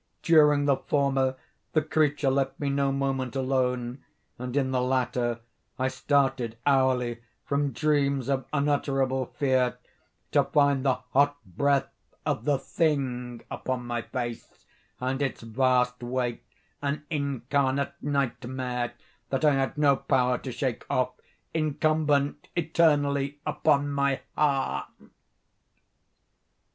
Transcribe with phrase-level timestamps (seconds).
[0.23, 1.35] During the former
[1.73, 4.03] the creature left me no moment alone,
[4.39, 5.41] and in the latter
[5.77, 9.77] I started hourly from dreams of unutterable fear
[10.31, 11.91] to find the hot breath
[12.25, 14.65] of the thing upon my face,
[14.99, 18.93] and its vast weight—an incarnate nightmare
[19.29, 24.87] that I had no power to shake off—incumbent eternally upon my _heart!